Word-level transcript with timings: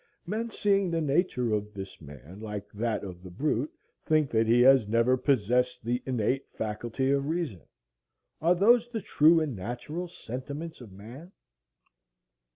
Men 0.25 0.49
seeing 0.49 0.89
the 0.89 0.99
nature 0.99 1.53
of 1.53 1.75
this 1.75 2.01
man 2.01 2.39
like 2.41 2.67
that 2.71 3.03
of 3.03 3.21
the 3.21 3.29
brute, 3.29 3.71
think 4.03 4.31
that 4.31 4.47
he 4.47 4.61
has 4.61 4.87
never 4.87 5.15
possessed 5.15 5.83
the 5.85 6.01
innate 6.07 6.49
faculty 6.49 7.11
of 7.11 7.27
reason. 7.29 7.61
Are 8.41 8.55
those 8.55 8.89
the 8.89 9.01
true 9.01 9.39
and 9.39 9.55
natural 9.55 10.07
sentiments 10.07 10.81
of 10.81 10.91
man?" 10.91 11.33